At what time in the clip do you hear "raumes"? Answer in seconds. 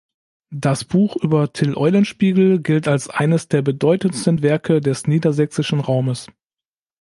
5.79-6.25